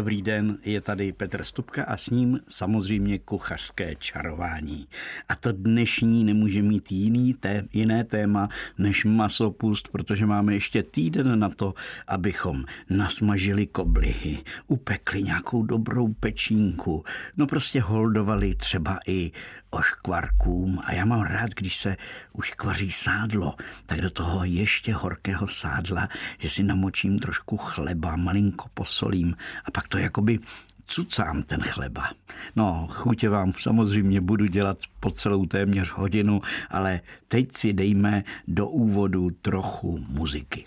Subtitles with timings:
[0.00, 4.88] Dobrý den, je tady Petr Stupka a s ním samozřejmě kuchařské čarování.
[5.28, 8.48] A to dnešní nemůže mít jiný té, jiné téma
[8.78, 11.74] než masopust, protože máme ještě týden na to,
[12.08, 17.04] abychom nasmažili koblihy, upekli nějakou dobrou pečínku,
[17.36, 19.32] no prostě holdovali třeba i
[19.70, 21.96] oškvarkům a já mám rád, když se
[22.32, 23.54] už kvaří sádlo,
[23.86, 26.08] tak do toho ještě horkého sádla,
[26.38, 30.38] že si namočím trošku chleba, malinko posolím a pak to jakoby
[30.86, 32.10] cucám ten chleba.
[32.56, 36.40] No, chutě vám samozřejmě budu dělat po celou téměř hodinu,
[36.70, 40.64] ale teď si dejme do úvodu trochu muziky.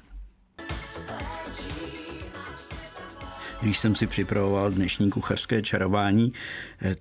[3.62, 6.34] Když jsem si připravoval dnešní kuchařské čarování,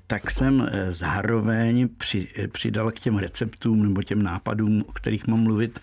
[0.06, 5.40] tak jsem eh, zároveň eh, přidal k těm receptům nebo těm nápadům, o kterých mám
[5.40, 5.80] mluvit,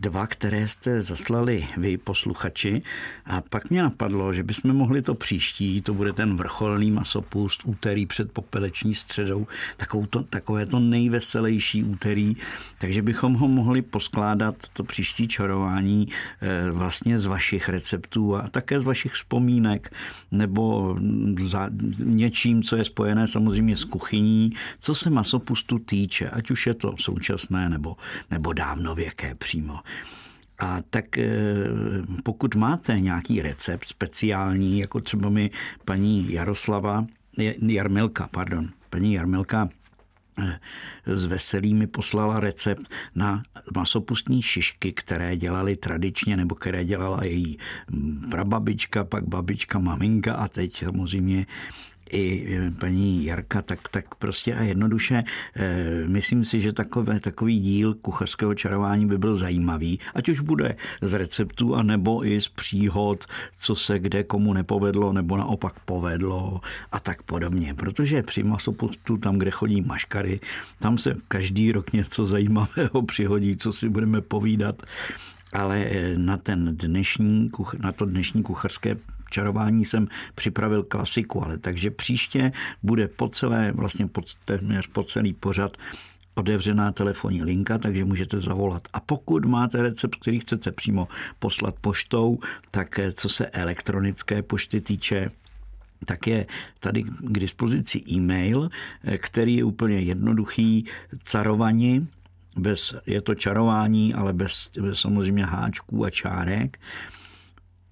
[0.00, 2.82] dva, které jste zaslali vy, posluchači.
[3.26, 8.06] A pak mě napadlo, že bychom mohli to příští, to bude ten vrcholný masopust, úterý
[8.06, 12.36] před popeleční středou, takovou to, takové to nejveselější úterý,
[12.78, 16.08] takže bychom ho mohli poskládat, to příští čarování,
[16.72, 19.92] vlastně z vašich receptů a také z vašich vzpomínek
[20.30, 20.96] nebo
[21.40, 21.70] za
[22.04, 26.94] něčím, co je spojené samozřejmě s kuchyní, co se masopustu týče, ať už je to
[27.00, 27.96] současné nebo,
[28.30, 29.78] nebo dávnověké přímo.
[30.58, 31.30] A tak eh,
[32.22, 35.50] pokud máte nějaký recept speciální, jako třeba mi
[35.84, 37.06] paní Jaroslava,
[37.62, 39.68] Jarmilka, pardon, paní Jarmilka
[41.06, 43.42] s veselými poslala recept na
[43.74, 47.58] masopustní šišky, které dělali tradičně, nebo které dělala její
[48.30, 51.46] prababička, pak babička, maminka a teď samozřejmě
[52.10, 55.24] i e, paní Jarka, tak, tak prostě a jednoduše
[55.56, 60.76] e, myslím si, že takové, takový díl kuchařského čarování by byl zajímavý, ať už bude
[61.02, 63.24] z receptů, anebo i z příhod,
[63.60, 66.60] co se kde komu nepovedlo, nebo naopak povedlo
[66.92, 67.74] a tak podobně.
[67.74, 70.40] Protože při masopostu, tam, kde chodí maškary,
[70.78, 74.82] tam se každý rok něco zajímavého přihodí, co si budeme povídat
[75.52, 78.96] ale e, na, ten dnešní, na to dnešní kuchařské
[79.30, 82.52] čarování jsem připravil klasiku, ale takže příště
[82.82, 85.76] bude po celé, vlastně po, téměř po celý pořad
[86.38, 88.88] otevřená telefonní linka, takže můžete zavolat.
[88.92, 92.38] A pokud máte recept, který chcete přímo poslat poštou,
[92.70, 95.30] tak eh, co se elektronické pošty týče,
[96.04, 96.46] tak je
[96.80, 98.70] tady k dispozici e-mail,
[99.04, 100.84] eh, který je úplně jednoduchý,
[101.22, 102.08] carovaní,
[102.56, 106.78] bez, je to čarování, ale bez, bez samozřejmě háčků a čárek.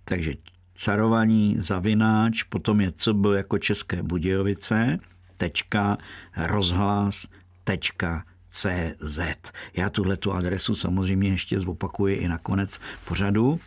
[0.04, 0.34] Takže
[0.76, 4.98] carovaní zavináč, potom je co byl jako České Budějovice,
[5.36, 5.98] tečka,
[6.36, 7.26] rozhlas,
[7.64, 9.18] tečka, CZ.
[9.76, 13.60] Já tuhle tu adresu samozřejmě ještě zopakuji i na konec pořadu.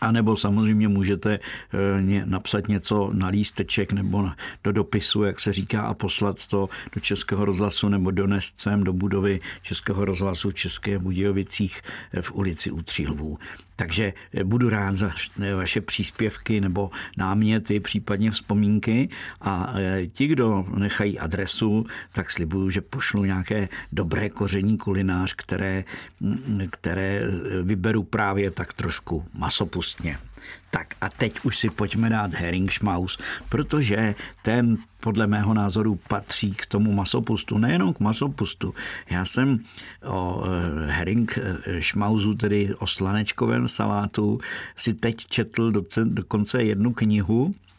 [0.00, 4.30] A nebo samozřejmě můžete eh, napsat něco na lísteček nebo
[4.64, 8.92] do dopisu, jak se říká, a poslat to do Českého rozhlasu nebo donést sem do
[8.92, 13.38] budovy Českého rozhlasu v České Budějovicích eh, v ulici U Tří lvů.
[13.80, 15.10] Takže eh, budu rád za
[15.56, 19.08] vaše příspěvky nebo náměty, případně vzpomínky
[19.40, 19.74] a
[20.12, 25.84] ti, kdo nechají adresu, tak slibuju, že pošlu nějaké dobré koření kulinář, které,
[26.20, 27.22] mm, které
[27.62, 30.29] vyberu právě tak trošku masopust prostě.
[30.70, 33.18] Tak a teď už si pojďme dát Heringsmaus,
[33.48, 38.74] protože ten podle mého názoru patří k tomu masopustu, nejenom k masopustu.
[39.10, 39.58] Já jsem
[40.04, 41.38] o eh, herring
[41.78, 44.40] šmauzu, tedy o slanečkovém salátu,
[44.76, 45.72] si teď četl
[46.04, 47.69] dokonce jednu knihu, eh,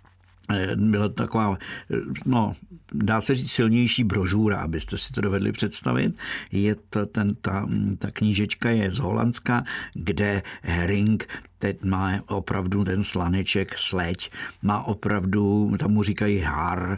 [0.75, 1.57] byla taková,
[1.94, 2.53] eh, no,
[2.94, 6.18] dá se říct silnější brožůra, abyste si to dovedli představit.
[6.52, 9.63] Je to ten, ta, ta knížečka je z Holandska,
[9.94, 11.28] kde Herring
[11.59, 14.31] teď má opravdu ten slaneček, sleď,
[14.62, 16.97] má opravdu, tam mu říkají har,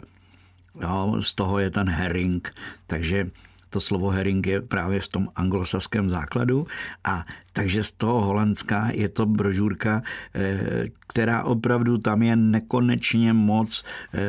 [0.82, 2.54] jo, z toho je ten herring,
[2.86, 3.30] takže
[3.74, 6.66] to slovo herring je právě v tom anglosaském základu
[7.04, 10.02] a takže z toho Holandska je to brožurka,
[10.34, 14.20] eh, která opravdu tam je nekonečně moc eh,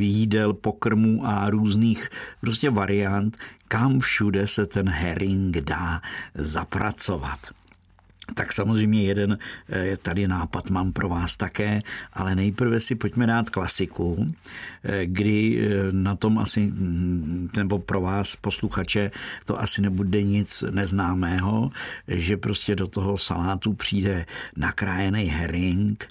[0.00, 2.08] jídel, pokrmů a různých
[2.40, 3.36] prostě variant,
[3.68, 6.00] kam všude se ten herring dá
[6.34, 7.52] zapracovat.
[8.34, 9.38] Tak samozřejmě jeden
[9.68, 11.82] eh, tady nápad mám pro vás také,
[12.12, 14.26] ale nejprve si pojďme dát klasiku,
[14.84, 19.10] eh, kdy eh, na tom asi, mm, nebo pro vás posluchače,
[19.44, 21.70] to asi nebude nic neznámého,
[22.08, 24.26] že prostě do toho salátu přijde
[24.56, 26.08] nakrájený herring,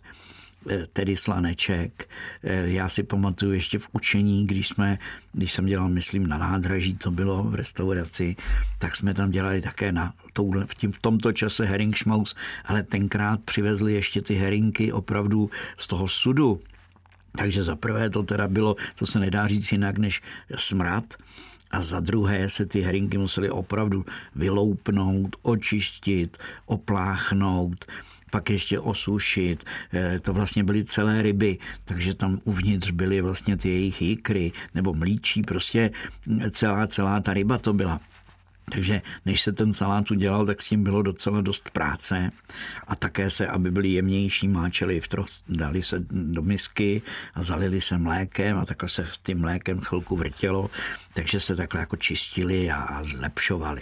[0.93, 2.09] tedy slaneček.
[2.43, 4.97] Eh, já si pamatuju ještě v učení, když jsme,
[5.33, 8.35] když jsem dělal, myslím, na nádraží, to bylo v restauraci,
[8.79, 12.35] tak jsme tam dělali také na touhle, v, tím, v tomto čase herringschmaus,
[12.65, 16.59] ale tenkrát přivezli ještě ty herinky opravdu z toho sudu.
[17.37, 20.21] Takže za prvé to teda bylo, to se nedá říct jinak než
[20.55, 21.13] smrad,
[21.71, 27.85] a za druhé se ty herinky musely opravdu vyloupnout, očistit, opláchnout,
[28.35, 29.63] pak ještě osušit.
[29.93, 34.93] Eh, to vlastně byly celé ryby, takže tam uvnitř byly vlastně ty jejich jikry nebo
[34.93, 35.91] mlíčí, prostě
[36.51, 37.99] celá, celá ta ryba to byla.
[38.71, 42.29] Takže než se ten salát udělal, tak s tím bylo docela dost práce
[42.87, 47.01] a také se, aby byly jemnější, máčeli v troch, dali se do misky
[47.35, 50.69] a zalili se mlékem a takhle se v tím mlékem chvilku vrtělo,
[51.13, 53.81] takže se takhle jako čistili a, a zlepšovali.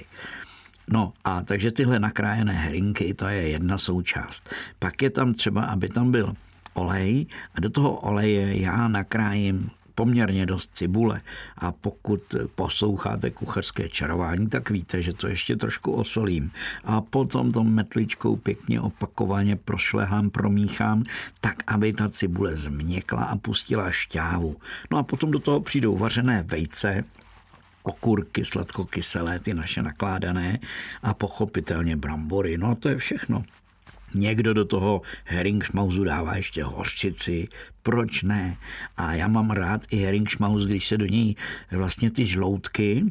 [0.87, 4.49] No a takže tyhle nakrájené herinky, to je jedna součást.
[4.79, 6.33] Pak je tam třeba, aby tam byl
[6.73, 7.25] olej
[7.55, 11.21] a do toho oleje já nakrájím poměrně dost cibule.
[11.57, 16.51] A pokud posloucháte kuchařské čarování, tak víte, že to ještě trošku osolím.
[16.83, 21.03] A potom to metličkou pěkně opakovaně prošlehám, promíchám,
[21.41, 24.55] tak, aby ta cibule změkla a pustila šťávu.
[24.91, 27.03] No a potom do toho přijdou vařené vejce,
[27.83, 30.59] okurky sladkokyselé, ty naše nakládané
[31.03, 32.57] a pochopitelně brambory.
[32.57, 33.43] No a to je všechno.
[34.15, 37.47] Někdo do toho heringsmauzu dává ještě hořčici,
[37.83, 38.55] proč ne?
[38.97, 41.35] A já mám rád i heringsmauz, když se do něj
[41.71, 43.03] vlastně ty žloutky,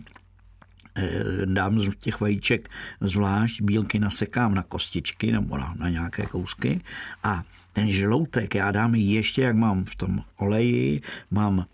[0.97, 2.69] eh, dám z těch vajíček
[3.01, 6.81] zvlášť, bílky nasekám na kostičky nebo na, na nějaké kousky
[7.23, 7.43] a
[7.73, 11.67] ten žloutek já dám ještě, jak mám v tom oleji, mám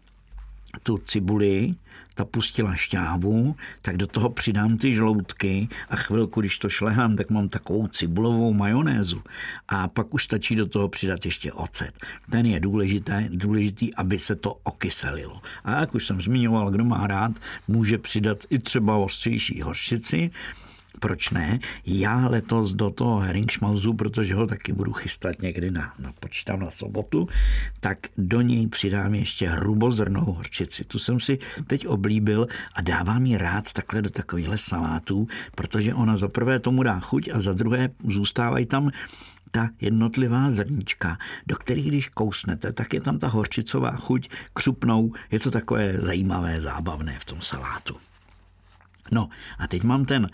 [0.82, 1.74] tu cibuli,
[2.18, 7.30] ta pustila šťávu, tak do toho přidám ty žloutky a chvilku, když to šlehám, tak
[7.30, 9.22] mám takovou cibulovou majonézu.
[9.68, 11.94] A pak už stačí do toho přidat ještě ocet.
[12.30, 15.40] Ten je důležité, důležitý, aby se to okyselilo.
[15.64, 17.32] A jak už jsem zmiňoval, kdo má rád,
[17.68, 20.30] může přidat i třeba ostřejší hořčici,
[21.00, 21.58] proč ne?
[21.86, 26.70] Já letos do toho heringsmalzu, protože ho taky budu chystat někdy na, na počítám na
[26.70, 27.28] sobotu,
[27.80, 30.84] tak do něj přidám ještě hrubozrnou horčici.
[30.84, 36.16] Tu jsem si teď oblíbil a dávám ji rád takhle do takovýchhle salátů, protože ona
[36.16, 38.90] za prvé tomu dá chuť a za druhé zůstávají tam
[39.50, 45.12] ta jednotlivá zrníčka, do kterých když kousnete, tak je tam ta horčicová chuť křupnou.
[45.30, 47.96] Je to takové zajímavé, zábavné v tom salátu.
[49.12, 50.26] No a teď mám ten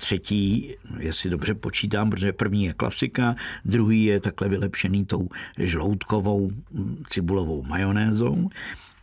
[0.00, 6.50] třetí, jestli dobře počítám, protože první je klasika, druhý je takhle vylepšený tou žloutkovou
[7.08, 8.48] cibulovou majonézou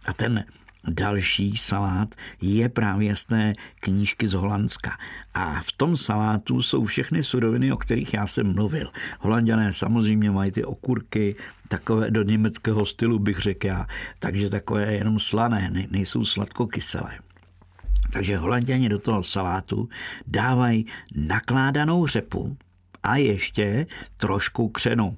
[0.06, 0.44] a ten
[0.88, 4.98] další salát je právě z té knížky z Holandska.
[5.34, 8.90] A v tom salátu jsou všechny suroviny, o kterých já jsem mluvil.
[9.20, 11.36] Holanděné samozřejmě mají ty okurky,
[11.68, 13.88] takové do německého stylu bych řekl já,
[14.20, 17.27] takže takové jenom slané, nejsou sladkokyselé.
[18.12, 19.90] Takže holanděni do toho salátu
[20.28, 22.58] dávají nakládanou řepu
[23.04, 23.88] a ještě
[24.18, 25.18] trošku křenu.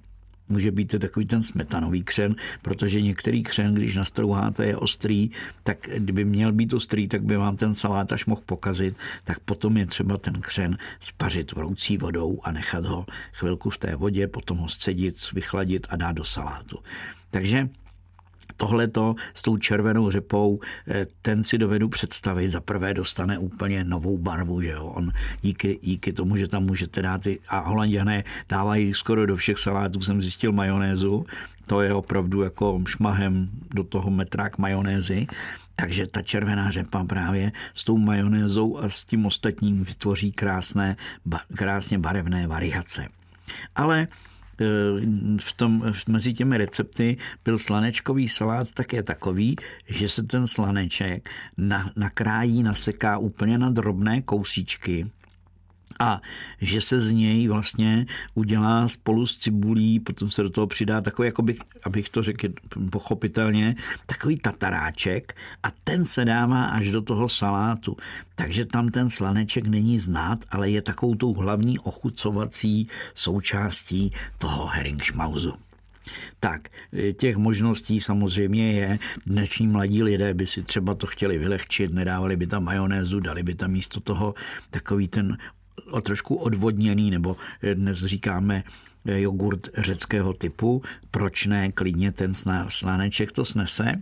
[0.50, 5.30] Může být to takový ten smetanový křen, protože některý křen, když nastrouháte, je ostrý,
[5.64, 9.78] tak kdyby měl být ostrý, tak by vám ten salát až mohl pokazit, tak potom
[9.78, 14.58] je třeba ten křen spařit vroucí vodou a nechat ho chvilku v té vodě, potom
[14.58, 16.80] ho scedit, vychladit a dát do salátu.
[17.32, 17.70] Takže
[18.58, 22.50] tohleto s tou červenou řepou, eh, ten si dovedu představit.
[22.50, 24.86] Za prvé dostane úplně novou barvu, že jo.
[24.86, 29.58] On díky, díky tomu, že tam můžete dát ty, a holanděné dávají skoro do všech
[29.58, 31.26] salátů, jsem zjistil majonézu,
[31.68, 35.28] to je opravdu jako šmahem do toho metrák majonézy,
[35.76, 40.96] takže ta červená řepa právě s tou majonézou a s tím ostatním vytvoří krásné,
[41.56, 43.08] krásně barevné variace.
[43.76, 44.08] Ale
[45.40, 49.56] v tom, mezi těmi recepty byl slanečkový salát také takový,
[49.88, 55.10] že se ten slaneček na, nakrájí, naseká úplně na drobné kousíčky
[56.00, 56.22] a
[56.62, 61.26] že se z něj vlastně udělá spolu s cibulí, potom se do toho přidá takový,
[61.26, 62.48] jako bych, abych to řekl
[62.90, 63.76] pochopitelně,
[64.06, 67.98] takový tataráček a ten se dává až do toho salátu.
[68.36, 75.54] Takže tam ten slaneček není znát, ale je takovou tou hlavní ochucovací součástí toho heringsmauzu.
[76.40, 76.70] Tak,
[77.18, 79.00] těch možností samozřejmě je.
[79.26, 83.56] Dnešní mladí lidé by si třeba to chtěli vylehčit, nedávali by tam majonézu, dali by
[83.56, 84.36] tam místo toho
[84.70, 85.38] takový ten
[86.02, 87.38] trošku odvodněný, nebo
[87.74, 88.64] dnes říkáme
[89.06, 90.84] eh, jogurt řeckého typu.
[91.12, 92.34] Proč ne, klidně ten
[92.68, 94.02] sláneček to snese.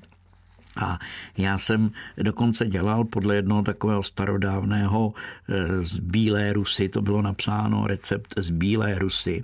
[0.77, 1.00] A
[1.38, 5.13] já jsem dokonce dělal podle jednoho takového starodávného
[5.50, 9.43] eh, z Bílé Rusy, to bylo napsáno recept z Bílé Rusy.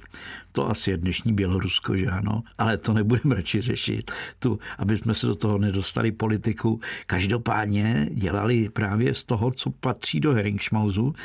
[0.52, 5.16] To asi je dnešní Bělorusko, že ano, ale to nebudeme radši řešit, tu, aby jsme
[5.16, 6.80] se do toho nedostali politiku.
[7.08, 11.16] Každopádně dělali právě z toho, co patří do Heringschmausu,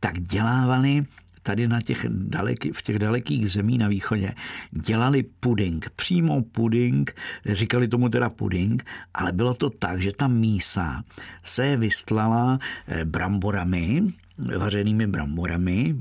[0.00, 1.04] tak dělávali
[1.42, 4.34] tady na těch daleký, v těch dalekých zemí na východě.
[4.70, 7.14] Dělali puding, přímo puding,
[7.46, 11.04] říkali tomu teda puding, ale bylo to tak, že ta mísa
[11.44, 14.02] se vystlala eh, bramborami,
[14.58, 15.96] vařenými bramborami,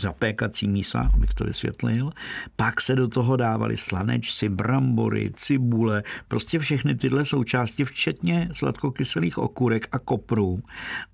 [0.00, 2.10] zapékací mísa, abych to vysvětlil.
[2.56, 9.88] Pak se do toho dávali slanečci, brambory, cibule, prostě všechny tyhle součásti, včetně sladkokyselých okurek
[9.92, 10.58] a koprů.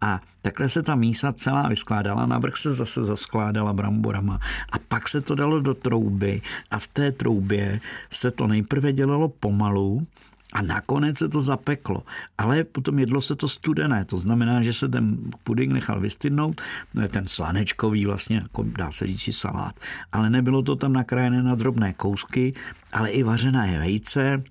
[0.00, 4.38] A takhle se ta mísa celá vyskládala, navrch se zase zaskládala bramborama
[4.72, 9.28] a pak se to dalo do trouby a v té troubě se to nejprve dělalo
[9.28, 10.06] pomalu,
[10.52, 12.02] a nakonec se to zapeklo.
[12.38, 14.04] Ale potom jedlo se to studené.
[14.04, 16.60] To znamená, že se ten puding nechal vystydnout,
[17.08, 19.80] ten slanečkový vlastně, jako dá se říct salát.
[20.12, 22.54] Ale nebylo to tam nakrájené na drobné kousky,
[22.92, 24.42] ale i vařené vejce,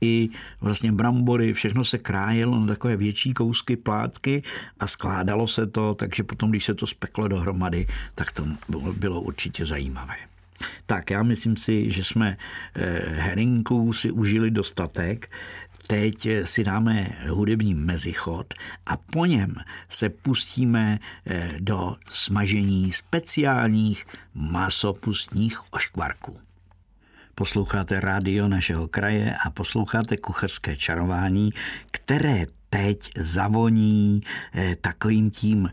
[0.00, 0.28] i
[0.60, 4.42] vlastně brambory, všechno se krájelo na takové větší kousky, plátky
[4.80, 8.44] a skládalo se to, takže potom, když se to speklo dohromady, tak to
[8.98, 10.14] bylo určitě zajímavé.
[10.88, 12.36] Tak já myslím si, že jsme
[12.74, 15.30] eh, herinků si užili dostatek.
[15.86, 18.54] Teď si dáme hudební mezichod
[18.86, 19.54] a po něm
[19.88, 24.04] se pustíme eh, do smažení speciálních
[24.34, 26.40] masopustních oškvarků.
[27.34, 31.50] Posloucháte rádio našeho kraje a posloucháte kucharské čarování,
[31.90, 34.20] které teď zavoní
[34.54, 35.70] eh, takovým tím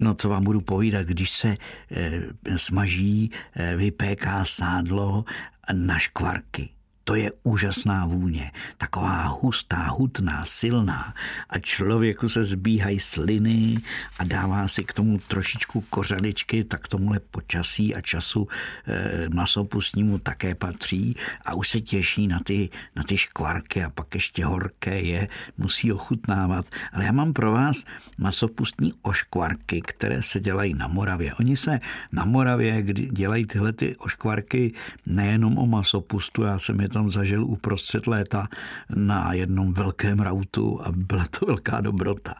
[0.00, 1.48] No, co vám budu povídat, když se
[1.90, 5.24] e, smaží, e, vypéká sádlo
[5.72, 6.70] na škvarky.
[7.04, 11.14] To je úžasná vůně, taková hustá, hutná, silná
[11.48, 13.78] a člověku se zbíhají sliny
[14.18, 18.48] a dává si k tomu trošičku kořaličky, tak tomuhle počasí a času
[18.86, 24.14] e, masopustnímu také patří a už se těší na ty, na ty škvarky a pak
[24.14, 26.66] ještě horké je, musí ochutnávat.
[26.92, 27.84] Ale já mám pro vás
[28.18, 31.34] masopustní oškvarky, které se dělají na Moravě.
[31.34, 31.80] Oni se
[32.12, 34.72] na Moravě dělají tyhle ty oškvarky
[35.06, 38.48] nejenom o masopustu, já jsem je tam zažil uprostřed léta
[38.94, 42.34] na jednom velkém rautu a byla to velká dobrota.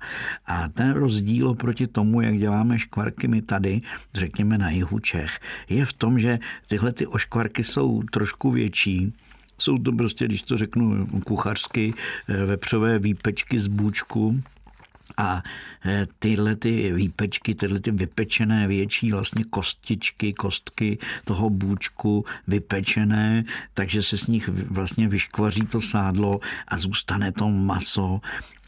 [0.46, 3.80] A ten rozdíl oproti tomu, jak děláme škvarky my tady,
[4.14, 9.12] řekněme na jihu Čech, je v tom, že tyhle ty oškvarky jsou trošku větší,
[9.58, 11.94] jsou to prostě, když to řeknu kuchařsky,
[12.28, 14.40] eh, vepřové výpečky z bůčku,
[15.16, 15.42] a
[15.86, 23.44] e, tyhle ty výpečky, tyhle ty vypečené větší vlastně kostičky, kostky toho bůčku vypečené,
[23.74, 28.20] takže se z nich vlastně vyškvaří to sádlo a zůstane to maso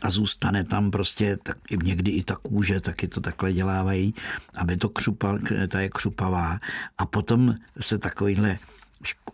[0.02, 4.14] a zůstane tam prostě tak, někdy i ta kůže, taky to takhle dělávají,
[4.54, 5.38] aby to křupa,
[5.68, 6.58] ta je křupavá.
[6.98, 8.58] A potom se takovýhle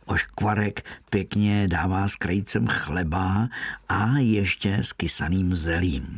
[0.07, 3.49] oškvarek pěkně dává s krajícem chleba
[3.88, 6.16] a ještě s kysaným zelím.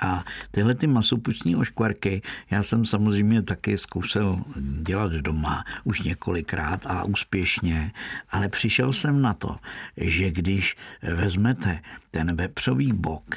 [0.00, 4.38] A tyhle ty masopustní oškvarky já jsem samozřejmě taky zkoušel
[4.82, 7.92] dělat doma už několikrát a úspěšně,
[8.30, 9.56] ale přišel jsem na to,
[9.96, 13.34] že když vezmete ten vepřový bok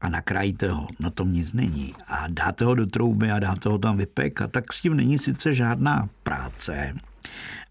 [0.00, 3.78] a nakrájíte ho, na tom nic není a dáte ho do trouby a dáte ho
[3.78, 6.94] tam vypékat, tak s tím není sice žádná práce,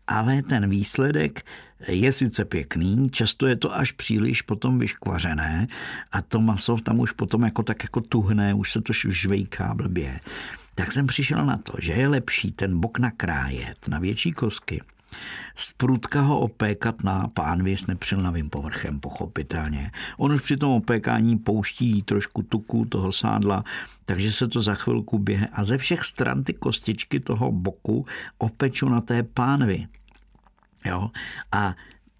[0.07, 1.45] ale ten výsledek
[1.87, 5.67] je sice pěkný, často je to až příliš potom vyškvařené
[6.11, 10.19] a to maso tam už potom jako tak jako tuhne, už se to žvejká blbě.
[10.75, 14.81] Tak jsem přišel na to, že je lepší ten bok nakrájet na větší kosky,
[15.55, 19.91] z prudka ho opékat na pánvi s nepřilnavým povrchem, pochopitelně.
[20.17, 23.63] On už při tom opékání pouští trošku tuku toho sádla,
[24.05, 28.05] takže se to za chvilku běhe a ze všech stran ty kostičky toho boku
[28.37, 29.87] opeču na té pánvi.
[30.85, 31.11] Jo?
[31.51, 31.75] A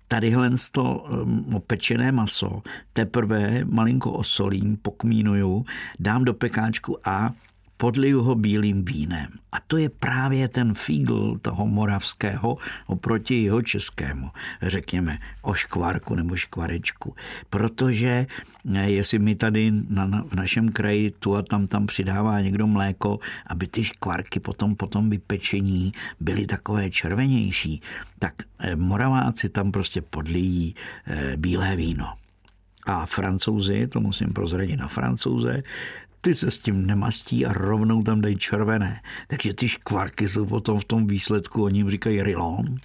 [0.07, 2.61] tadyhle to um, opečené maso
[2.93, 5.65] teprve malinko osolím, pokmínuju,
[5.99, 7.33] dám do pekáčku a
[7.77, 9.27] podliju ho bílým vínem.
[9.51, 12.57] A to je právě ten fígl toho moravského
[12.87, 14.29] oproti jeho českému,
[14.61, 17.15] řekněme, o škvarku nebo škvarečku.
[17.49, 18.27] Protože
[18.75, 22.67] eh, jestli mi tady na, na, v našem kraji tu a tam tam přidává někdo
[22.67, 27.81] mléko, aby ty škvarky potom, potom vypečení byly takové červenější,
[28.19, 32.13] tak eh, moraváci tam prostě podlijí eh, bílé víno.
[32.87, 35.63] A francouzi, to musím prozradit na francouze,
[36.21, 39.01] ty se s tím nemastí a rovnou tam dají červené.
[39.27, 42.75] Takže ty škvarky jsou potom v tom výsledku, oni jim říkají rilon.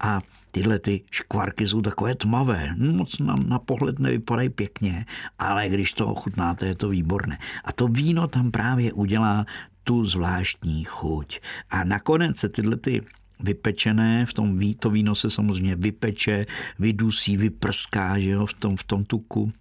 [0.00, 0.18] A
[0.50, 5.04] tyhle ty škvarky jsou takové tmavé, moc na, na pohled nevypadají pěkně,
[5.38, 7.38] ale když to ochutnáte, je to výborné.
[7.64, 9.46] A to víno tam právě udělá
[9.84, 11.40] tu zvláštní chuť.
[11.70, 13.02] A nakonec se tyhle ty
[13.40, 16.46] vypečené, v tom ví, to víno se samozřejmě vypeče,
[16.78, 19.52] vydusí, vyprská, že jo, v tom, v tom tuku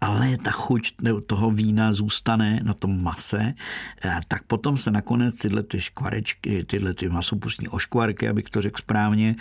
[0.00, 0.94] ale ta chuť
[1.26, 3.54] toho vína zůstane na tom mase,
[4.28, 9.36] tak potom se nakonec tyhle ty škvarečky, tyhle ty masopustní oškvarky, abych to řekl správně,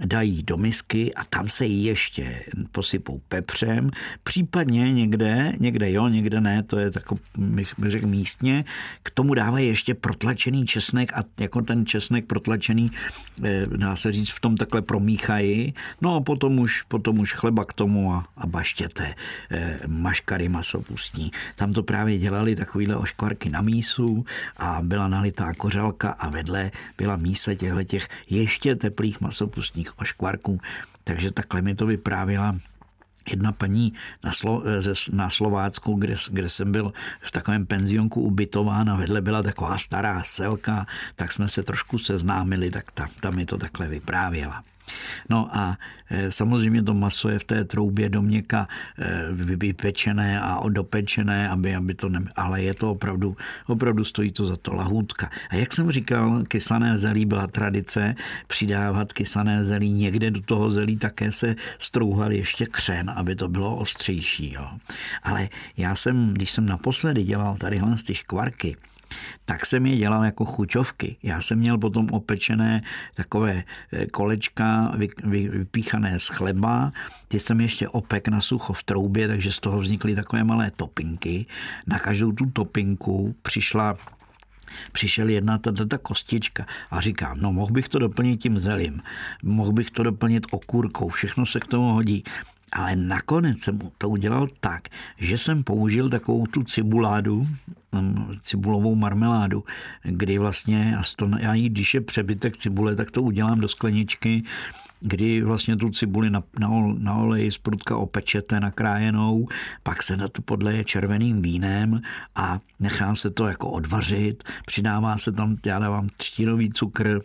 [0.00, 3.90] dají do misky a tam se ještě posypou pepřem,
[4.24, 8.64] případně někde, někde jo, někde ne, to je takový, bych řekl místně,
[9.02, 12.90] k tomu dávají ještě protlačený česnek a jako ten česnek protlačený,
[13.44, 17.64] eh, dá se říct, v tom takhle promíchají, no a potom už, potom už chleba
[17.64, 19.14] k tomu a, a baštěte,
[19.50, 21.30] eh, maškary masopustní.
[21.56, 24.24] Tam to právě dělali takovýhle oškvarky na mísu
[24.56, 30.60] a byla nalitá kořalka a vedle byla mísa těchto těch ještě teplých masopustních různých oškvarků.
[31.04, 32.56] Takže takhle mi to vyprávěla
[33.30, 33.92] jedna paní
[34.24, 34.62] na, Slo,
[35.12, 40.22] na Slovácku, kde, kde jsem byl v takovém penzionku ubytován a vedle byla taková stará
[40.24, 40.86] selka,
[41.16, 44.62] tak jsme se trošku seznámili, tak ta, ta mi to takhle vyprávěla.
[45.28, 45.78] No a
[46.10, 51.74] e, samozřejmě to maso je v té troubě do měka e, vypečené a dopečené, aby,
[51.74, 52.24] aby to ne...
[52.36, 53.36] ale je to opravdu,
[53.66, 55.30] opravdu stojí to za to lahůdka.
[55.50, 58.14] A jak jsem říkal, kysané zelí byla tradice
[58.46, 59.92] přidávat kysané zelí.
[59.92, 64.52] Někde do toho zelí také se strouhal ještě křen, aby to bylo ostřejší.
[64.52, 64.68] Jo.
[65.22, 68.76] Ale já jsem, když jsem naposledy dělal tadyhle ty škvarky,
[69.44, 71.16] tak jsem je dělal jako chuťovky.
[71.22, 72.82] Já jsem měl potom opečené
[73.14, 74.92] takové eh, kolečka
[75.24, 76.92] vypíchané z chleba,
[77.28, 81.46] ty jsem ještě opek na sucho v troubě, takže z toho vznikly takové malé topinky.
[81.86, 83.96] Na každou tu topinku přišla
[84.92, 89.02] přišel jedna ta, ta, ta kostička a říkám, no mohl bych to doplnit tím zelím,
[89.42, 92.24] mohl bych to doplnit okurkou, všechno se k tomu hodí.
[92.74, 94.88] Ale nakonec jsem to udělal tak,
[95.18, 97.46] že jsem použil takovou tu cibuládu,
[97.92, 99.64] mm, cibulovou marmeládu,
[100.02, 100.98] kdy vlastně,
[101.38, 104.42] já jí, když je přebytek cibule, tak to udělám do skleničky,
[105.00, 109.48] kdy vlastně tu cibuli na, na, na oleji z prudka opečete nakrájenou,
[109.82, 112.00] pak se na to podleje červeným vínem
[112.34, 117.18] a nechá se to jako odvařit, přidává se tam, já dávám třtinový cukr,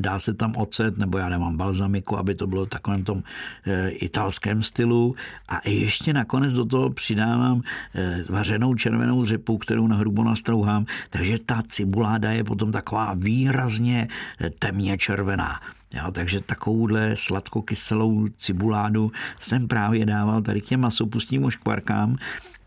[0.00, 3.22] Dá se tam ocet, nebo já nemám balzamiku, aby to bylo v takovém tom
[3.66, 5.14] e, italském stylu.
[5.48, 7.62] A ještě nakonec do toho přidávám
[7.94, 10.86] e, vařenou červenou řepu, kterou na hrubo nastrouhám.
[11.10, 14.08] Takže ta cibuláda je potom taková výrazně
[14.40, 15.60] e, temně červená.
[15.94, 22.16] Jo, takže takovouhle sladkokyselou cibuládu jsem právě dával tady k těm masopustním oškvarkám,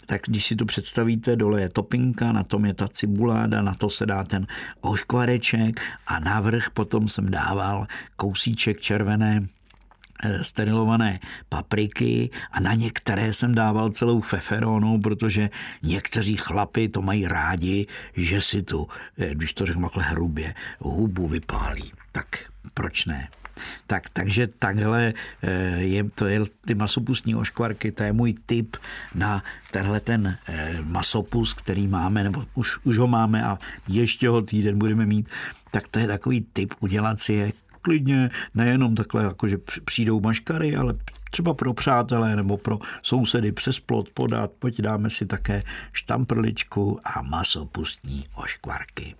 [0.05, 3.89] tak když si to představíte, dole je topinka, na tom je ta cibuláda, na to
[3.89, 4.47] se dá ten
[4.81, 9.47] oškvareček a navrch potom jsem dával kousíček červené
[10.23, 15.49] eh, sterilované papriky a na některé jsem dával celou feferonu, protože
[15.83, 18.87] někteří chlapi to mají rádi, že si tu,
[19.17, 21.91] eh, když to řeknu takhle hrubě, hubu vypálí.
[22.11, 22.27] Tak
[22.73, 23.27] proč ne?
[23.87, 28.77] Tak, takže takhle eh, je, to je ty masopustní oškvarky, to je můj tip
[29.15, 34.41] na tenhle ten eh, masopust, který máme, nebo už, už ho máme a ještě ho
[34.41, 35.29] týden budeme mít,
[35.71, 40.75] tak to je takový tip udělat si je klidně, nejenom takhle, jako že přijdou maškary,
[40.75, 40.93] ale
[41.31, 45.61] třeba pro přátelé nebo pro sousedy přes plot podat, pojď dáme si také
[45.93, 49.15] štamprličku a masopustní oškvarky.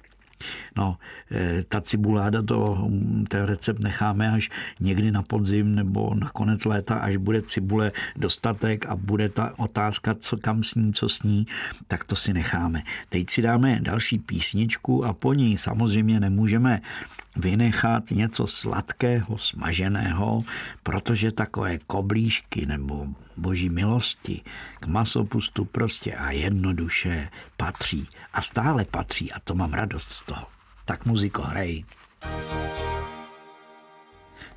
[0.78, 0.98] No,
[1.32, 2.89] e, ta cibuláda, to,
[3.28, 8.86] ten recept necháme až někdy na podzim nebo na konec léta, až bude cibule dostatek
[8.86, 11.48] a bude ta otázka, co kam sní, co sní,
[11.88, 12.82] tak to si necháme.
[13.10, 16.82] Teď si dáme další písničku a po ní samozřejmě nemůžeme
[17.36, 20.43] vynechat něco sladkého, smaženého,
[20.84, 24.41] protože takové koblížky nebo boží milosti
[24.80, 28.08] k masopustu prostě a jednoduše patří.
[28.34, 30.48] A stále patří a to mám radost z toho.
[30.86, 31.86] Tak muziko, hrej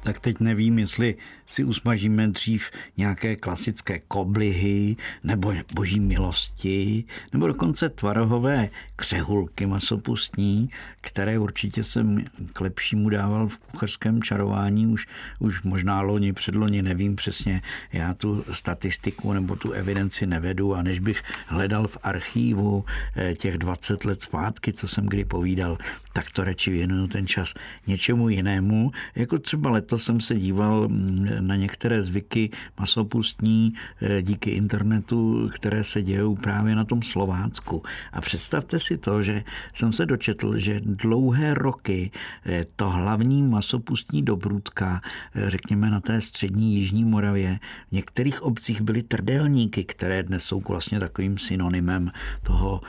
[0.09, 1.17] tak teď nevím, jestli
[1.47, 11.39] si usmažíme dřív nějaké klasické koblihy nebo boží milosti, nebo dokonce tvarohové křehulky masopustní, které
[11.39, 15.07] určitě jsem k lepšímu dával v kuchařském čarování už,
[15.39, 17.63] už možná loni, předloni, nevím přesně.
[17.93, 22.85] Já tu statistiku nebo tu evidenci nevedu a než bych hledal v archívu
[23.17, 25.79] eh, těch 20 let zpátky, co jsem kdy povídal,
[26.13, 27.55] tak to radši věnuju ten čas
[27.87, 34.51] něčemu jinému, jako třeba let jsem se díval mm, na některé zvyky masopustní eh, díky
[34.51, 37.83] internetu, které se dějou právě na tom Slovácku.
[38.13, 42.11] A představte si to, že jsem se dočetl, že dlouhé roky
[42.47, 45.01] eh, to hlavní masopustní dobrůdka,
[45.35, 47.59] eh, řekněme na té střední Jižní Moravě,
[47.89, 52.11] v některých obcích byly trdelníky, které dnes jsou vlastně takovým synonymem
[52.43, 52.81] toho,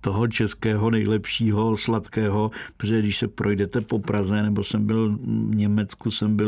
[0.00, 6.10] toho českého nejlepšího sladkého, protože když se projdete po Praze, nebo jsem byl v Německu,
[6.10, 6.43] jsem byl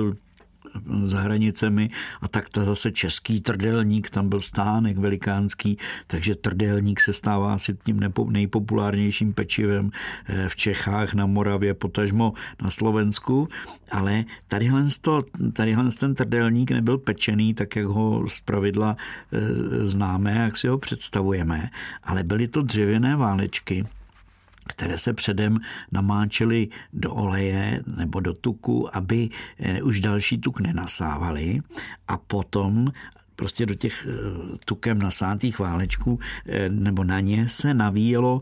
[1.05, 7.13] za hranicemi a tak to zase český trdelník, tam byl stánek velikánský, takže trdelník se
[7.13, 9.91] stává asi tím nejpopulárnějším pečivem
[10.27, 12.33] eh, v Čechách, na Moravě, potažmo
[12.63, 13.49] na Slovensku,
[13.91, 18.97] ale tadyhle, to, tadyhle ten trdelník nebyl pečený tak, jak ho z pravidla
[19.33, 21.71] eh, známe, jak si ho představujeme,
[22.05, 23.85] ale byly to dřevěné válečky,
[24.69, 25.59] které se předem
[25.93, 31.61] namáčely do oleje nebo do tuku, aby eh, už další tuk nenasávali
[32.09, 32.87] a potom
[33.37, 34.13] prostě do těch eh,
[34.65, 38.41] tukem nasátých válečků eh, nebo na ně se navíjelo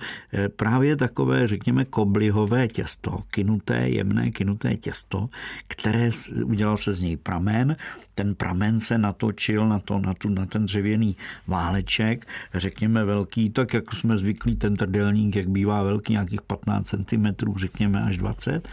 [0.57, 5.29] právě takové, řekněme, koblihové těsto, kinuté, jemné kinuté těsto,
[5.69, 6.11] které
[6.45, 7.77] udělal se z něj pramen.
[8.15, 13.75] Ten pramen se natočil na, to, na, tu, na ten dřevěný váleček, řekněme velký, tak
[13.75, 17.27] jak jsme zvyklí, ten trdelník, jak bývá velký, nějakých 15 cm,
[17.57, 18.69] řekněme až 20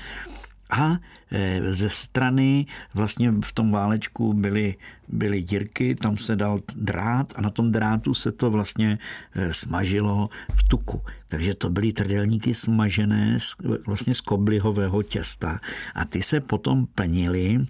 [0.71, 0.99] a
[1.31, 4.75] e, ze strany vlastně v tom válečku byly,
[5.07, 8.99] byly dírky, tam se dal drát a na tom drátu se to vlastně
[9.35, 11.01] e, smažilo v tuku.
[11.27, 13.37] Takže to byly trdelníky smažené
[13.87, 15.59] vlastně z koblihového těsta
[15.95, 17.65] a ty se potom plnily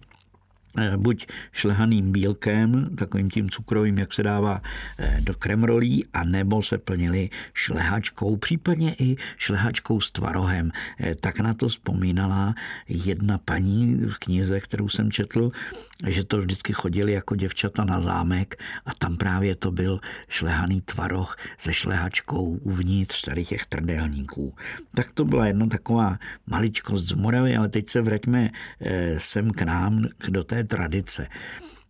[0.97, 4.61] buď šlehaným bílkem, takovým tím cukrovým, jak se dává
[4.99, 10.71] eh, do kremrolí, a nebo se plnili šlehačkou, případně i šlehačkou s tvarohem.
[10.99, 12.55] Eh, tak na to vzpomínala
[12.87, 15.51] jedna paní v knize, kterou jsem četl,
[16.07, 21.37] že to vždycky chodili jako děvčata na zámek a tam právě to byl šlehaný tvaroh
[21.57, 24.55] se šlehačkou uvnitř tady těch trdelníků.
[24.95, 28.49] Tak to byla jedna taková maličkost z Moravy, ale teď se vraťme
[29.17, 31.27] sem k nám, do té tradice.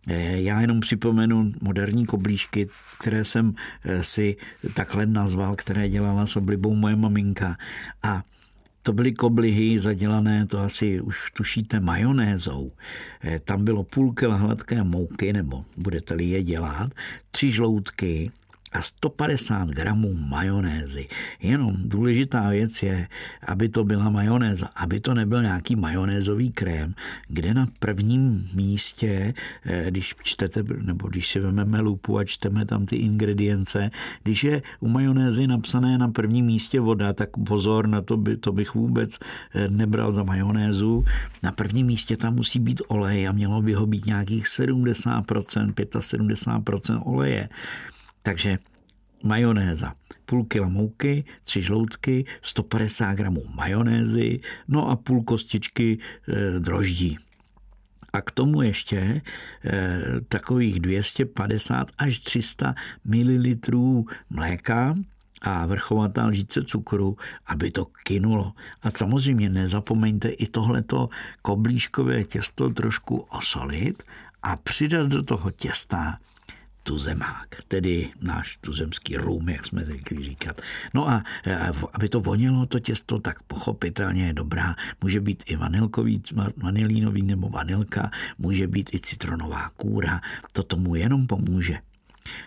[0.08, 2.68] Eh, já jenom připomenu moderní koblížky,
[3.00, 4.36] které jsem eh, si
[4.74, 7.56] takhle nazval, které dělala s oblibou moje maminka.
[8.02, 8.22] A
[8.82, 12.72] to byly koblihy zadělané, to asi už tušíte, majonézou.
[13.24, 16.90] Eh, tam bylo půl kila hladké mouky, nebo budete-li je dělat,
[17.30, 18.30] tři žloutky,
[18.72, 21.06] a 150 gramů majonézy.
[21.42, 23.08] Jenom důležitá věc je,
[23.46, 26.94] aby to byla majonéza, aby to nebyl nějaký majonézový krém,
[27.28, 32.86] kde na prvním místě, eh, když čtete, nebo když si vezmeme lupu a čteme tam
[32.86, 33.90] ty ingredience,
[34.22, 38.52] když je u majonézy napsané na prvním místě voda, tak pozor, na to, by, to
[38.52, 39.18] bych vůbec
[39.54, 41.04] eh, nebral za majonézu.
[41.42, 47.02] Na prvním místě tam musí být olej a mělo by ho být nějakých 70%, 75%
[47.04, 47.48] oleje.
[48.22, 48.58] Takže
[49.24, 49.94] majonéza,
[50.26, 57.18] půl kila mouky, tři žloutky, 150 gramů majonézy, no a půl kostičky e, droždí.
[58.12, 59.22] A k tomu ještě e,
[60.28, 64.94] takových 250 až 300 ml mléka,
[65.42, 68.52] a vrchovatá lžíce cukru, aby to kynulo.
[68.82, 71.08] A samozřejmě nezapomeňte i tohleto
[71.42, 74.02] koblížkové těsto trošku osolit
[74.42, 76.18] a přidat do toho těsta
[76.82, 80.60] tuzemák, tedy náš tuzemský rum, jak jsme zvykli říkat.
[80.94, 81.22] No a
[81.92, 84.74] aby to vonělo to těsto, tak pochopitelně je dobrá.
[85.02, 86.22] Může být i vanilkový,
[86.56, 90.20] vanilínový nebo vanilka, může být i citronová kůra,
[90.52, 91.78] to tomu jenom pomůže.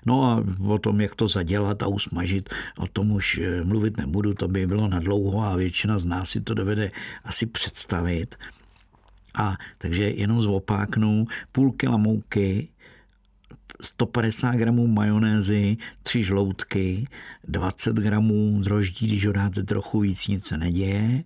[0.05, 4.33] No a o tom, jak to zadělat a usmažit, o tom už eh, mluvit nebudu,
[4.33, 6.91] to by bylo na dlouho a většina z nás si to dovede
[7.23, 8.35] asi představit.
[9.37, 12.67] A takže jenom zopáknu půl kila mouky,
[13.81, 17.07] 150 gramů majonézy, 3 žloutky,
[17.47, 21.23] 20 gramů droždí, když ho dáte trochu víc, nic se neděje,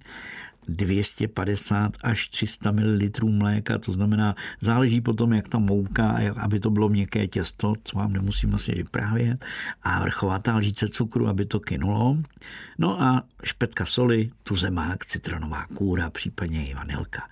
[0.68, 6.90] 250 až 300 ml mléka, to znamená, záleží potom, jak ta mouka, aby to bylo
[6.90, 9.46] měkké těsto, co vám nemusím asi vyprávět,
[9.84, 12.18] a vrchovatá lžíce cukru, aby to kynulo.
[12.78, 17.30] No a špetka soli, tuzemák, citronová kůra, případně i vanilka.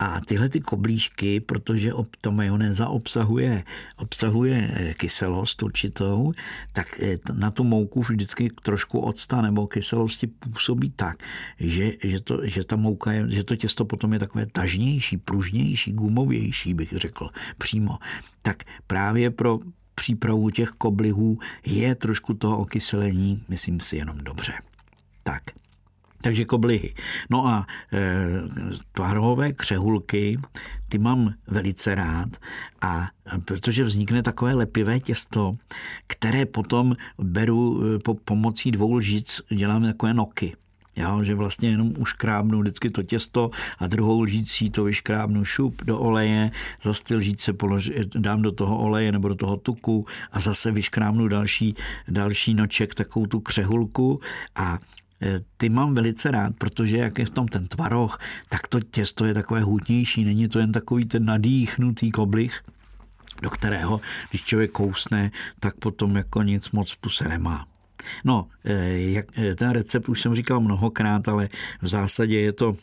[0.00, 3.64] A tyhle ty koblížky, protože ta majonéza obsahuje,
[3.96, 6.32] obsahuje eh, kyselost určitou,
[6.72, 11.22] tak eh, na tu mouku vždycky trošku octa nebo kyselosti působí tak,
[11.58, 15.92] že, že, to, že ta mouka je, že to těsto potom je takové tažnější, pružnější,
[15.92, 17.98] gumovější, bych řekl přímo.
[18.42, 19.58] Tak právě pro
[19.94, 24.52] přípravu těch koblihů je trošku toho okyselení, myslím si, jenom dobře.
[25.22, 25.42] Tak.
[26.22, 26.94] Takže koblihy.
[27.30, 27.98] No a e,
[28.92, 30.38] tvarohové křehulky,
[30.88, 32.28] ty mám velice rád
[32.80, 33.08] a
[33.44, 35.56] protože vznikne takové lepivé těsto,
[36.06, 40.56] které potom beru e, po pomocí dvou lžic, dělám takové noky.
[40.96, 45.98] Jo, že vlastně jenom uškrábnu vždycky to těsto a druhou lžící to vyškrábnu šup do
[45.98, 46.50] oleje,
[46.82, 51.28] zase ty lžíce polož, dám do toho oleje nebo do toho tuku a zase vyškrábnu
[51.28, 51.74] další,
[52.08, 54.20] další noček, takovou tu křehulku
[54.54, 54.78] a
[55.56, 59.34] ty mám velice rád, protože jak je v tom ten tvaroh, tak to těsto je
[59.34, 62.64] takové hutnější, není to jen takový ten nadýchnutý koblich,
[63.42, 65.30] do kterého, když člověk kousne,
[65.60, 67.66] tak potom jako nic moc v puse nemá.
[68.24, 71.48] No, eh, eh, ten recept už jsem říkal mnohokrát, ale
[71.82, 72.76] v zásadě je to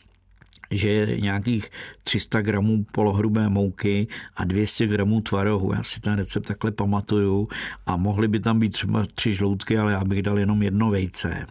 [0.71, 1.69] že je nějakých
[2.03, 5.73] 300 gramů polohrubé mouky a 200 gramů tvarohu.
[5.73, 7.47] Já si ten recept takhle pamatuju
[7.85, 11.47] a mohly by tam být třeba tři žloutky, ale já bych dal jenom jedno vejce.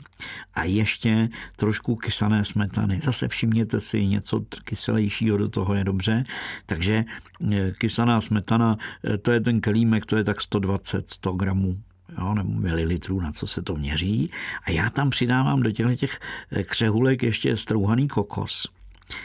[0.54, 3.00] A ještě trošku kysané smetany.
[3.02, 6.24] Zase všimněte si, něco kyselějšího do toho je dobře.
[6.66, 7.04] Takže
[7.52, 8.78] eh, kysaná smetana,
[9.22, 11.76] to je ten kelímek, to je tak 120-100 gramů
[12.18, 14.30] jo, nebo mililitrů, na co se to měří.
[14.66, 18.75] A já tam přidávám do těch eh, křehulek ještě strouhaný kokos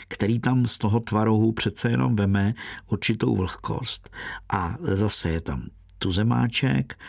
[0.07, 2.53] který tam z toho tvarohu přece jenom veme
[2.87, 4.09] určitou vlhkost.
[4.49, 5.63] A zase je tam
[5.97, 6.99] tuzemáček,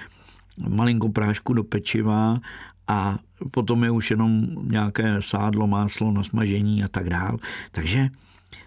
[0.69, 2.41] malinko prášku do pečiva
[2.89, 3.19] a
[3.51, 7.39] potom je už jenom nějaké sádlo, máslo na smažení a tak dál.
[7.73, 8.09] Takže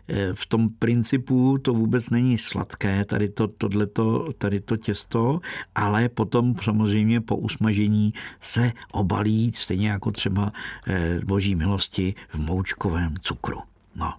[0.07, 5.39] Eh, v tom principu to vůbec není sladké, tady to, tohleto, tady to těsto,
[5.75, 10.51] ale potom samozřejmě po usmažení se obalí, stejně jako třeba
[10.87, 13.61] eh, boží milosti v moučkovém cukru.
[13.95, 14.13] No.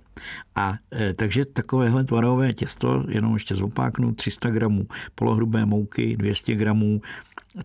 [0.55, 7.01] A e, takže takovéhle tvarové těsto, jenom ještě zopáknu, 300 gramů polohrubé mouky, 200 gramů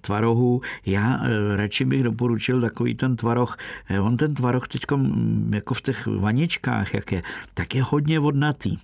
[0.02, 0.62] tvarohu.
[0.86, 3.58] Já eh, radši bych doporučil takový ten tvaroh.
[3.90, 4.82] Eh, on ten tvaroh teď
[5.54, 8.78] jako v těch vaničkách, jak je, tak je hodně vodnatý.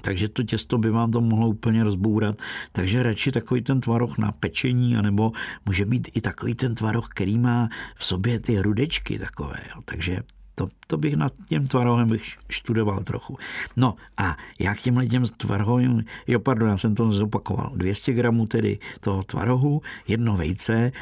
[0.00, 2.36] Takže to těsto by vám to mohlo úplně rozbourat.
[2.72, 5.32] Takže radši takový ten tvaroh na pečení, anebo
[5.66, 9.56] může být i takový ten tvaroh, který má v sobě ty rudečky takové.
[9.74, 9.82] Jo.
[9.84, 10.20] Takže
[10.54, 13.38] to, to bych nad tím tvarohem bych študoval trochu.
[13.76, 18.46] No a já k těmhle těm tvarohovým, jo pardon, já jsem to zopakoval, 200 gramů
[18.46, 20.92] tedy toho tvarohu, jedno vejce,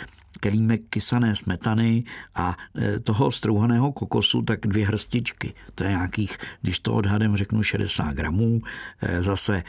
[0.40, 5.54] kelímek kysané smetany a e, toho strouhaného kokosu, tak dvě hrstičky.
[5.74, 8.60] To je nějakých, když to odhadem řeknu, 60 gramů.
[9.02, 9.62] E, zase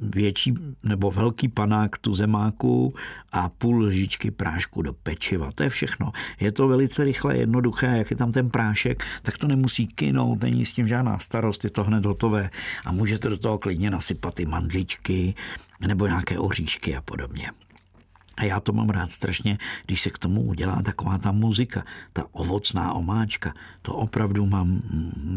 [0.00, 2.94] větší nebo velký panák tu zemáku
[3.32, 5.52] a půl lžičky prášku do pečiva.
[5.54, 6.12] To je všechno.
[6.40, 7.86] Je to velice rychle, jednoduché.
[7.86, 11.70] Jak je tam ten prášek, tak to nemusí kynout, není s tím žádná starost, je
[11.70, 12.50] to hned hotové.
[12.86, 15.34] A můžete do toho klidně nasypat i mandličky
[15.86, 17.50] nebo nějaké oříšky a podobně.
[18.36, 22.24] A já to mám rád strašně, když se k tomu udělá taková ta muzika, ta
[22.32, 23.54] ovocná omáčka.
[23.82, 24.82] To opravdu mám,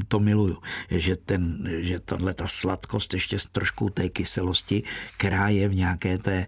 [0.07, 0.57] to miluju.
[0.91, 4.83] Že, ten, že tahle ta sladkost ještě s trošku té kyselosti,
[5.17, 6.45] která je v nějaké té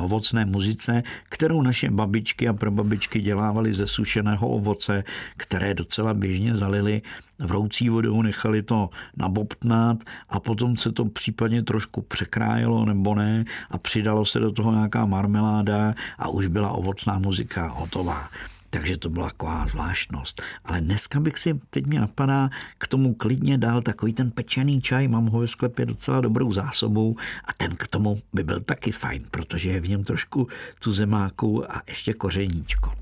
[0.00, 5.04] ovocné muzice, kterou naše babičky a prababičky dělávaly ze sušeného ovoce,
[5.36, 7.02] které docela běžně zalili
[7.40, 9.98] vroucí vodou, nechali to nabobtnat
[10.28, 15.06] a potom se to případně trošku překrájelo nebo ne a přidalo se do toho nějaká
[15.06, 18.28] marmeláda a už byla ovocná muzika hotová.
[18.70, 20.42] Takže to byla taková zvláštnost.
[20.64, 25.08] Ale dneska bych si, teď mě napadá, k tomu klidně dal takový ten pečený čaj,
[25.08, 29.24] mám ho ve sklepě docela dobrou zásobu a ten k tomu by byl taky fajn,
[29.30, 30.48] protože je v něm trošku
[30.82, 32.92] tu zemáku a ještě kořeníčko.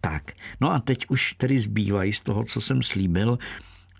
[0.00, 3.38] Tak, no a teď už tedy zbývají z toho, co jsem slíbil,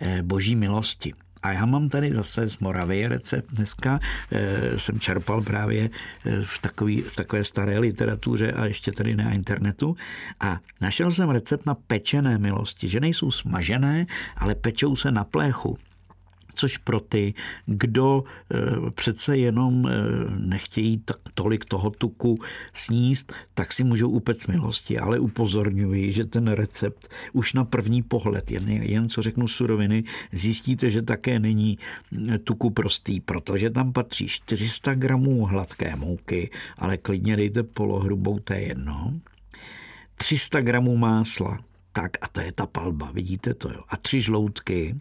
[0.00, 1.12] eh, boží milosti.
[1.42, 4.00] A já mám tady zase z Moravy recept dneska.
[4.32, 5.90] E, jsem čerpal právě
[6.26, 9.96] eh, v, takový, v takové staré literatuře a ještě tady na internetu.
[10.40, 15.78] A našel jsem recept na pečené milosti, že nejsou smažené, ale pečou se na pléchu
[16.54, 17.34] což pro ty,
[17.66, 19.92] kdo eh, přece jenom eh,
[20.38, 21.02] nechtějí
[21.34, 22.38] tolik toho tuku
[22.74, 28.50] sníst, tak si můžou upec milosti, ale upozorňuji, že ten recept už na první pohled,
[28.50, 31.78] jen, jen co řeknu suroviny, zjistíte, že také není
[32.28, 38.52] eh, tuku prostý, protože tam patří 400 gramů hladké mouky, ale klidně dejte polohrubou, to
[38.52, 39.14] je jedno.
[40.16, 41.58] 300 gramů másla,
[41.92, 43.80] tak a to je ta palba, vidíte to jo.
[43.88, 44.96] A tři žloutky,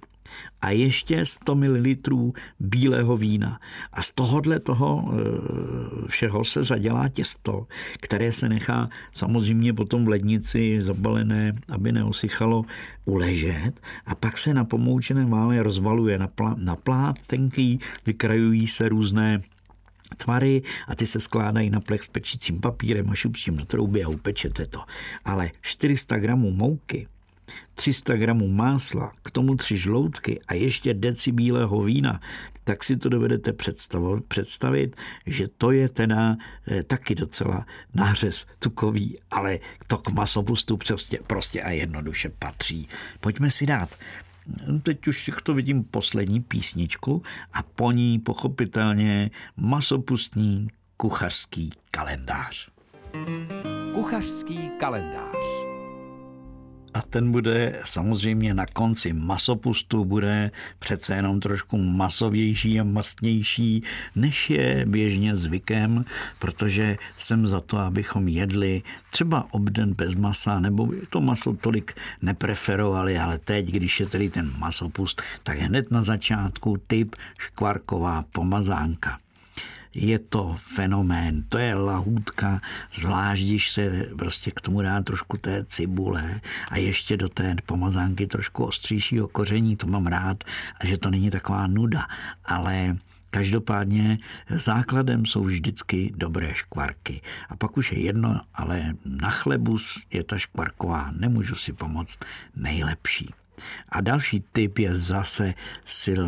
[0.61, 3.59] a ještě 100 ml bílého vína.
[3.93, 7.67] A z tohohle toho eh, všeho se zadělá těsto,
[7.99, 12.65] které se nechá samozřejmě potom v lednici zabalené, aby neosychalo,
[13.05, 13.71] uležet
[14.05, 19.41] a pak se na pomoučeném vále rozvaluje na, plá, na plát tenký, vykrajují se různé
[20.17, 24.07] tvary a ty se skládají na plech s pečícím papírem a šupším do trouby a
[24.07, 24.83] upečete to.
[25.25, 27.07] Ale 400 gramů mouky
[27.75, 32.21] 300 gramů másla, k tomu tři žloutky a ještě deci bílého vína,
[32.63, 33.53] tak si to dovedete
[34.27, 41.19] představit, že to je teda eh, taky docela nářez tukový, ale to k masopustu prostě,
[41.27, 42.87] prostě a jednoduše patří.
[43.19, 43.95] Pojďme si dát
[44.83, 52.69] teď už to vidím poslední písničku a po ní pochopitelně masopustní kuchařský kalendář.
[53.93, 55.58] Kuchařský kalendář
[56.99, 63.83] a ten bude samozřejmě na konci masopustu, bude přece jenom trošku masovější a mastnější,
[64.15, 66.05] než je běžně zvykem,
[66.39, 68.81] protože jsem za to, abychom jedli
[69.11, 74.51] třeba obden bez masa, nebo to maso tolik nepreferovali, ale teď, když je tedy ten
[74.57, 79.17] masopust, tak hned na začátku typ škvarková pomazánka
[79.93, 82.61] je to fenomén, to je lahůdka,
[82.93, 88.27] zvlášť když se prostě k tomu dá trošku té cibule a ještě do té pomazánky
[88.27, 90.43] trošku ostřejšího koření, to mám rád
[90.79, 92.05] a že to není taková nuda,
[92.45, 92.97] ale
[93.31, 94.17] Každopádně
[94.49, 97.21] základem jsou vždycky dobré škvarky.
[97.49, 99.77] A pak už je jedno, ale na chlebu
[100.13, 102.19] je ta škvarková, nemůžu si pomoct,
[102.55, 103.33] nejlepší.
[103.89, 105.53] A další typ je zase
[106.01, 106.23] sil,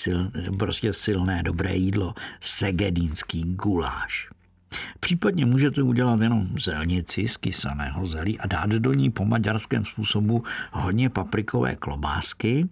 [0.00, 0.18] sil,
[0.58, 4.28] prostě silné dobré jídlo, segedínský guláš.
[5.00, 10.44] Případně můžete udělat jenom zelnici z kysaného zelí a dát do ní po maďarském způsobu
[10.72, 12.68] hodně paprikové klobásky,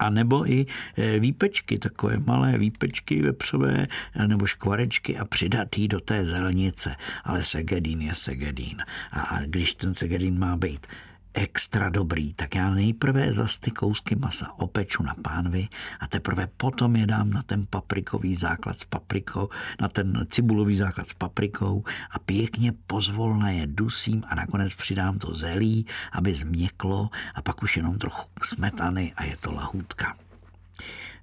[0.00, 0.66] a nebo i
[0.96, 3.86] e, výpečky, takové malé výpečky vepřové
[4.26, 6.96] nebo škvarečky a přidat jí do té zelnice.
[7.24, 8.82] Ale segedín je segedín.
[9.12, 10.86] A když ten segedín má být
[11.34, 15.68] extra dobrý, tak já nejprve za ty kousky masa opeču na pánvi
[16.00, 19.48] a teprve potom je dám na ten paprikový základ s paprikou,
[19.80, 25.34] na ten cibulový základ s paprikou a pěkně pozvolna je dusím a nakonec přidám to
[25.34, 30.16] zelí, aby změklo a pak už jenom trochu smetany a je to lahůdka.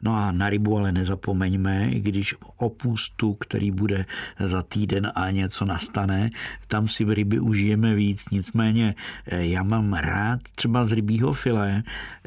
[0.01, 4.05] No a na rybu ale nezapomeňme, i když opustu, který bude
[4.39, 6.29] za týden a něco nastane,
[6.67, 8.29] tam si v ryby užijeme víc.
[8.31, 11.83] Nicméně eh, já mám rád třeba z rybího filé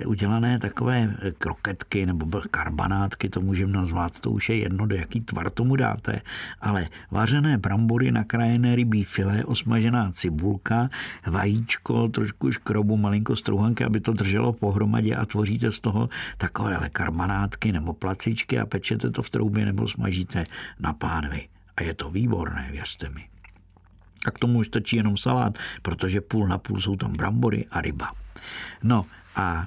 [0.07, 5.51] udělané takové kroketky nebo karbanátky, to můžeme nazvat, to už je jedno, do jaký tvar
[5.51, 6.21] tomu dáte,
[6.61, 10.91] ale vařené brambory, nakrájené rybí filé, osmažená cibulka,
[11.27, 17.60] vajíčko, trošku škrobu, malinko strouhanky, aby to drželo pohromadě a tvoříte z toho takové karbanátky
[17.61, 20.45] koláčky nebo placičky a pečete to v troubě nebo smažíte
[20.81, 21.49] na pánvi.
[21.77, 23.29] A je to výborné, věřte mi.
[24.27, 27.81] A k tomu už stačí jenom salát, protože půl na půl jsou tam brambory a
[27.81, 28.13] ryba.
[28.83, 29.67] No a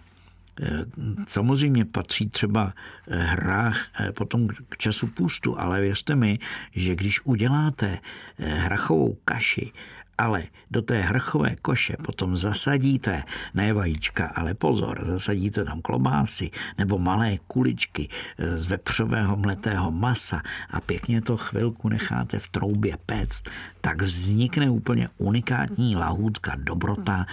[0.61, 0.85] e,
[1.27, 2.73] Samozřejmě patří třeba
[3.07, 6.39] e, hrách e, potom k času půstu, ale věřte mi,
[6.75, 7.99] že když uděláte
[8.37, 9.71] hrachovou kaši
[10.17, 13.23] ale do té hrchové koše potom zasadíte
[13.53, 20.41] ne vajíčka, ale pozor, zasadíte tam klobásy nebo malé kuličky eh, z vepřového mletého masa
[20.69, 23.49] a pěkně to chvilku necháte v troubě péct,
[23.81, 27.25] tak vznikne úplně unikátní lahůdka, dobrota.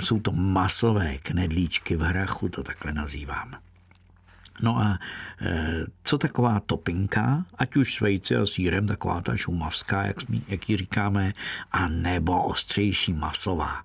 [0.00, 3.67] Jsou to masové knedlíčky v hrachu, to takhle nazývám.
[4.62, 4.98] No a
[5.40, 10.16] e, co taková topinka, ať už s vejci a sírem, taková ta šumavská, jak,
[10.48, 11.32] jak ji říkáme,
[11.72, 13.84] a nebo ostřejší masová.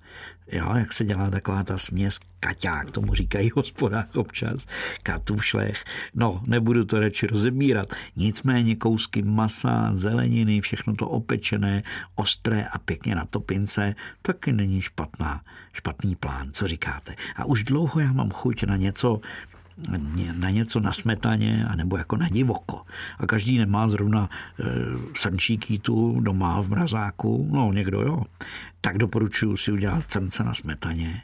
[0.52, 4.66] Jo, jak se dělá taková ta směs kaťák, tomu říkají hospodách občas,
[5.04, 5.86] katufšlech.
[6.16, 7.94] No, nebudu to radši rozebírat.
[8.16, 11.84] Nicméně kousky masa, zeleniny, všechno to opečené,
[12.16, 15.42] ostré a pěkně na topince, taky není špatná,
[15.74, 17.16] špatný plán, co říkáte.
[17.36, 19.22] A už dlouho já mám chuť na něco,
[20.40, 22.82] na něco na smetaně, anebo jako na divoko.
[23.18, 24.64] A každý nemá zrovna e,
[25.18, 28.24] srnčíky tu doma v mrazáku, no někdo jo.
[28.82, 31.22] Tak doporučuji si udělat srnce na smetaně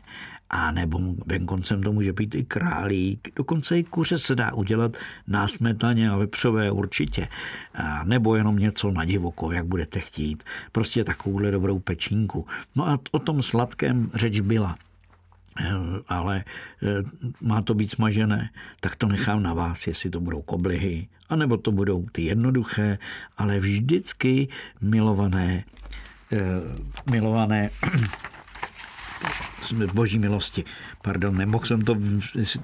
[0.49, 5.47] a nebo venkoncem to může být i králík, dokonce i kuře se dá udělat na
[5.47, 7.27] smetaně a vepřové určitě,
[7.73, 12.47] a nebo jenom něco na divoko, jak budete chtít, prostě takovouhle dobrou pečínku.
[12.75, 14.75] No a o tom sladkém řeč byla.
[15.57, 15.73] Eh,
[16.07, 16.43] ale
[16.83, 17.03] eh,
[17.41, 21.71] má to být smažené, tak to nechám na vás, jestli to budou koblihy, anebo to
[21.71, 22.97] budou ty jednoduché,
[23.38, 24.47] ale vždycky
[24.81, 25.63] milované,
[26.31, 26.38] eh,
[27.12, 27.69] milované
[29.93, 30.63] boží milosti.
[31.01, 31.97] Pardon, nemohl jsem to,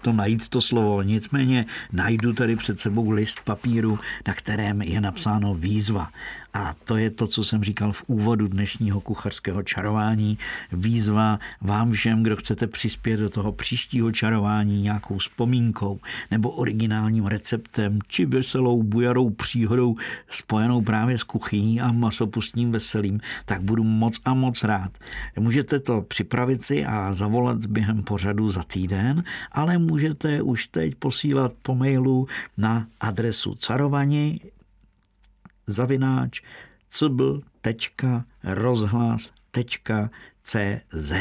[0.01, 1.01] to najít, to slovo.
[1.01, 6.11] Nicméně najdu tady před sebou list papíru, na kterém je napsáno výzva.
[6.55, 10.37] A to je to, co jsem říkal v úvodu dnešního kuchařského čarování.
[10.71, 15.99] Výzva vám všem, kdo chcete přispět do toho příštího čarování nějakou vzpomínkou
[16.31, 19.95] nebo originálním receptem či veselou bujarou příhodou
[20.29, 24.91] spojenou právě s kuchyní a masopustním veselým, tak budu moc a moc rád.
[25.39, 31.51] Můžete to připravit si a zavolat během pořadu za týden, ale můžete už teď posílat
[31.61, 32.27] po mailu
[32.57, 34.39] na adresu carovani
[35.67, 36.41] zavináč
[40.43, 41.13] cz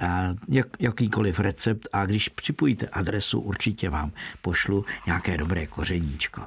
[0.00, 6.46] a jak, jakýkoliv recept a když připojíte adresu, určitě vám pošlu nějaké dobré kořeníčko.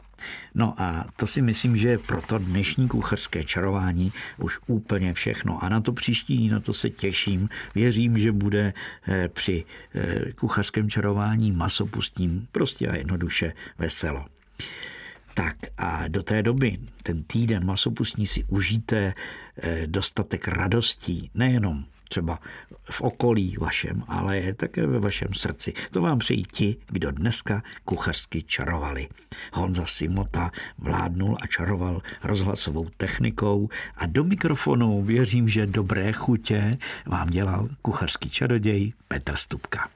[0.56, 5.64] No a to si myslím, že je pro to dnešní kuchařské čarování už úplně všechno.
[5.64, 7.49] A na to příští, na to se těším.
[7.76, 8.74] Věřím, že bude
[9.08, 14.26] eh, při eh, kuchařském čarování masopustím prostě a jednoduše veselo.
[15.34, 19.13] Tak a do té doby, ten týden masopustní si užijte
[19.57, 22.39] eh, dostatek radostí, nejenom třeba
[22.89, 25.73] v okolí vašem, ale je také ve vašem srdci.
[25.91, 29.07] To vám přejí ti, kdo dneska kuchařsky čarovali.
[29.53, 37.29] Honza Simota vládnul a čaroval rozhlasovou technikou a do mikrofonu věřím, že dobré chutě vám
[37.29, 39.89] dělal kuchařský čaroděj Petr Stupka.